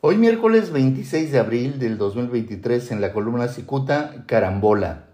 [0.00, 5.06] Hoy miércoles 26 de abril del 2023 en la columna Cicuta, Carambola.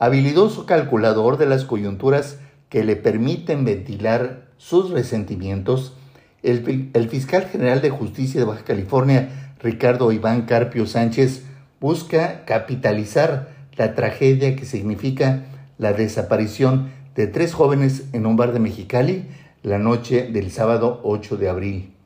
[0.00, 5.94] Habilidoso calculador de las coyunturas que le permiten ventilar sus resentimientos,
[6.42, 11.44] el, fiscal general de justicia de Baja California, Ricardo Iván Carpio Sánchez,
[11.78, 15.44] busca capitalizar la tragedia que significa
[15.78, 19.28] la desaparición de tres jóvenes en un bar de Mexicali
[19.62, 21.97] la noche del sábado 8 de abril.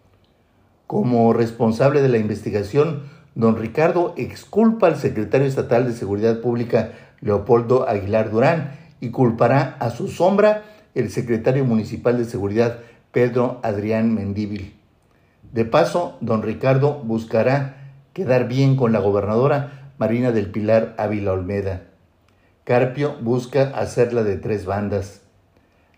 [0.92, 6.92] Como responsable de la investigación, don Ricardo exculpa al secretario estatal de Seguridad Pública,
[7.22, 10.64] Leopoldo Aguilar Durán, y culpará a su sombra
[10.94, 14.74] el secretario municipal de Seguridad, Pedro Adrián Mendíbil.
[15.50, 21.84] De paso, don Ricardo buscará quedar bien con la gobernadora Marina del Pilar Ávila Olmeda.
[22.64, 25.22] Carpio busca hacerla de tres bandas.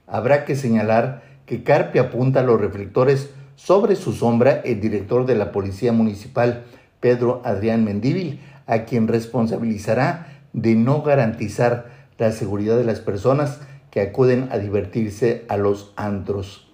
[0.07, 5.53] Habrá que señalar que Carpio apunta los reflectores sobre su sombra el director de la
[5.53, 6.65] Policía Municipal,
[7.01, 14.01] Pedro Adrián Mendíbil, a quien responsabilizará de no garantizar la seguridad de las personas que
[14.01, 16.71] acuden a divertirse a los antros.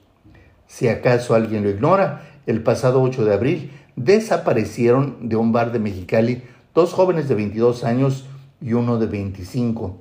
[0.66, 5.78] Si acaso alguien lo ignora, el pasado 8 de abril desaparecieron de un bar de
[5.78, 6.42] Mexicali
[6.74, 8.26] dos jóvenes de 22 años
[8.60, 9.98] y uno de 25.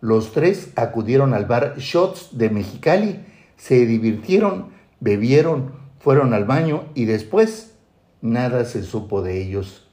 [0.00, 3.24] Los tres acudieron al bar Shots de Mexicali,
[3.56, 4.66] se divirtieron,
[5.00, 5.72] bebieron,
[6.04, 7.72] fueron al baño y después
[8.20, 9.86] nada se supo de ellos.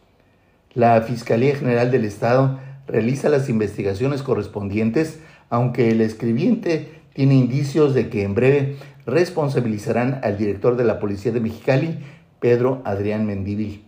[0.73, 8.09] La Fiscalía General del Estado realiza las investigaciones correspondientes, aunque el escribiente tiene indicios de
[8.09, 11.99] que en breve responsabilizarán al director de la Policía de Mexicali,
[12.41, 13.85] Pedro Adrián Mendívil.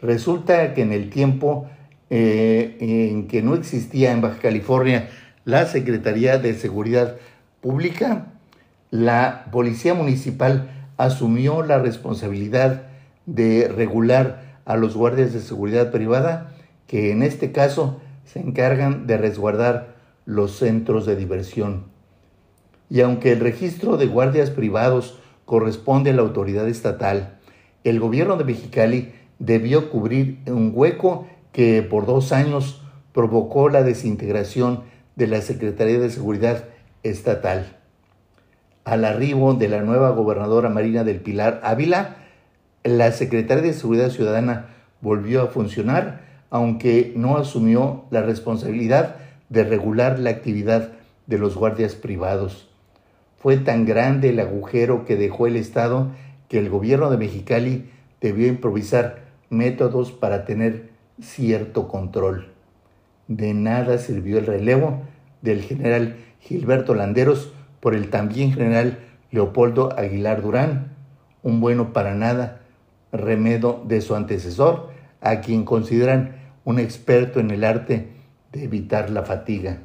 [0.00, 1.68] Resulta que en el tiempo
[2.10, 5.10] eh, en que no existía en Baja California
[5.44, 7.18] la Secretaría de Seguridad
[7.60, 8.32] Pública,
[8.90, 12.82] la Policía Municipal asumió la responsabilidad
[13.26, 16.52] de regular a los guardias de seguridad privada
[16.86, 21.86] que en este caso se encargan de resguardar los centros de diversión.
[22.88, 27.38] Y aunque el registro de guardias privados corresponde a la autoridad estatal,
[27.82, 34.84] el gobierno de Mexicali debió cubrir un hueco que por dos años provocó la desintegración
[35.16, 36.64] de la Secretaría de Seguridad
[37.02, 37.81] Estatal
[38.84, 42.16] al arribo de la nueva gobernadora Marina del Pilar Ávila,
[42.84, 44.66] la Secretaría de Seguridad Ciudadana
[45.00, 49.16] volvió a funcionar, aunque no asumió la responsabilidad
[49.48, 50.92] de regular la actividad
[51.26, 52.68] de los guardias privados.
[53.38, 56.10] Fue tan grande el agujero que dejó el Estado
[56.48, 62.52] que el gobierno de Mexicali debió improvisar métodos para tener cierto control.
[63.28, 65.02] De nada sirvió el relevo
[65.40, 69.00] del general Gilberto Landeros, por el también general
[69.32, 70.92] Leopoldo Aguilar Durán,
[71.42, 72.60] un bueno para nada
[73.10, 78.06] remedo de su antecesor, a quien consideran un experto en el arte
[78.52, 79.80] de evitar la fatiga.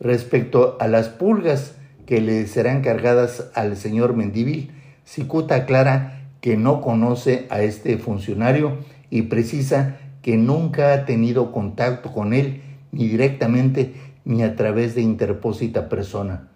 [0.00, 1.74] Respecto a las pulgas
[2.06, 4.72] que le serán cargadas al señor Mendívil,
[5.04, 8.78] Cicuta aclara que no conoce a este funcionario
[9.10, 13.92] y precisa que nunca ha tenido contacto con él ni directamente
[14.24, 16.48] ni a través de interpósita persona.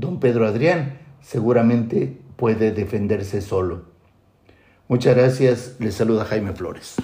[0.00, 3.82] Don Pedro Adrián seguramente puede defenderse solo.
[4.88, 6.96] Muchas gracias, les saluda Jaime Flores.